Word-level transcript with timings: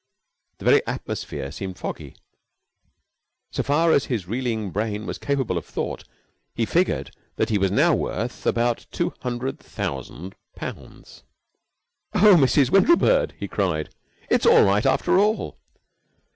The 0.57 0.65
very 0.65 0.87
atmosphere 0.87 1.51
seemed 1.51 1.77
foggy. 1.77 2.15
So 3.51 3.61
far 3.61 3.91
as 3.91 4.05
his 4.05 4.27
reeling 4.27 4.71
brain 4.71 5.05
was 5.05 5.19
capable 5.19 5.59
of 5.59 5.65
thought, 5.67 6.05
he 6.55 6.65
figured 6.65 7.15
that 7.35 7.49
he 7.49 7.59
was 7.59 7.69
now 7.69 7.93
worth 7.93 8.47
about 8.47 8.87
two 8.91 9.13
hundred 9.19 9.59
thousand 9.59 10.33
pounds. 10.55 11.21
"Oh, 12.15 12.35
Mrs. 12.35 12.71
Windlebird," 12.71 13.35
he 13.37 13.47
cried, 13.47 13.93
"It's 14.27 14.47
all 14.47 14.63
right 14.63 14.87
after 14.87 15.19
all." 15.19 15.59